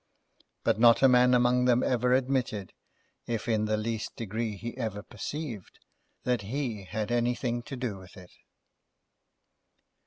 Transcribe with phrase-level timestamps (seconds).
[0.63, 2.73] But not a man among them ever admitted,
[3.27, 5.77] if in the least degree he ever perceived,
[6.23, 8.31] that he had anything to do with it.